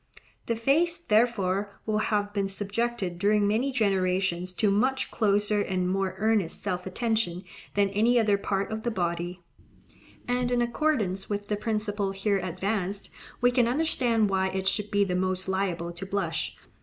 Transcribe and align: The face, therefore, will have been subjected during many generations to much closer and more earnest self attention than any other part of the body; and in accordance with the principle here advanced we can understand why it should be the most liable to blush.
The 0.47 0.55
face, 0.55 0.97
therefore, 0.97 1.79
will 1.85 1.99
have 1.99 2.33
been 2.33 2.47
subjected 2.47 3.19
during 3.19 3.47
many 3.47 3.71
generations 3.71 4.51
to 4.53 4.71
much 4.71 5.11
closer 5.11 5.61
and 5.61 5.87
more 5.87 6.15
earnest 6.17 6.63
self 6.63 6.87
attention 6.87 7.43
than 7.75 7.89
any 7.89 8.19
other 8.19 8.35
part 8.35 8.71
of 8.71 8.81
the 8.81 8.89
body; 8.89 9.43
and 10.27 10.51
in 10.51 10.59
accordance 10.59 11.29
with 11.29 11.49
the 11.49 11.55
principle 11.55 12.13
here 12.13 12.39
advanced 12.39 13.11
we 13.41 13.51
can 13.51 13.67
understand 13.67 14.31
why 14.31 14.47
it 14.49 14.67
should 14.67 14.89
be 14.89 15.03
the 15.03 15.13
most 15.13 15.47
liable 15.47 15.91
to 15.93 16.05
blush. 16.07 16.57